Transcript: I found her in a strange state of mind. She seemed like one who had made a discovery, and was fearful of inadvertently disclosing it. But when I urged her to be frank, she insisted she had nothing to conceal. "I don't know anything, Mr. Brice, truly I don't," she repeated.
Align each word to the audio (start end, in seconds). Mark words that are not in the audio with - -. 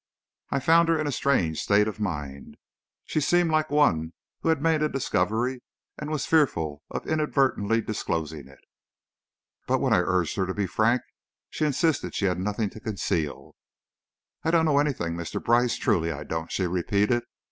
I 0.49 0.59
found 0.59 0.89
her 0.89 0.99
in 0.99 1.05
a 1.05 1.11
strange 1.11 1.61
state 1.61 1.87
of 1.87 1.99
mind. 1.99 2.57
She 3.05 3.21
seemed 3.21 3.51
like 3.51 3.69
one 3.69 4.13
who 4.39 4.49
had 4.49 4.59
made 4.59 4.81
a 4.81 4.89
discovery, 4.89 5.61
and 5.95 6.09
was 6.09 6.25
fearful 6.25 6.81
of 6.89 7.05
inadvertently 7.05 7.81
disclosing 7.81 8.47
it. 8.47 8.61
But 9.67 9.79
when 9.79 9.93
I 9.93 9.99
urged 9.99 10.37
her 10.37 10.47
to 10.47 10.55
be 10.55 10.65
frank, 10.65 11.03
she 11.51 11.65
insisted 11.65 12.15
she 12.15 12.25
had 12.25 12.39
nothing 12.39 12.71
to 12.71 12.79
conceal. 12.79 13.53
"I 14.43 14.49
don't 14.49 14.65
know 14.65 14.79
anything, 14.79 15.13
Mr. 15.15 15.39
Brice, 15.39 15.75
truly 15.77 16.11
I 16.11 16.23
don't," 16.23 16.51
she 16.51 16.65
repeated. 16.65 17.21